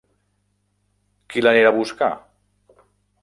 [1.33, 2.11] Qui l'anirà a buscar?